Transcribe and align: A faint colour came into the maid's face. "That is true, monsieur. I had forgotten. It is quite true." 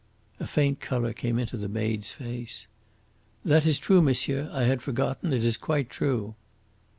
A 0.39 0.47
faint 0.47 0.79
colour 0.79 1.13
came 1.13 1.37
into 1.37 1.57
the 1.57 1.67
maid's 1.69 2.11
face. 2.11 2.65
"That 3.45 3.67
is 3.67 3.77
true, 3.77 4.01
monsieur. 4.01 4.49
I 4.51 4.63
had 4.63 4.81
forgotten. 4.81 5.31
It 5.31 5.43
is 5.45 5.57
quite 5.57 5.91
true." 5.91 6.33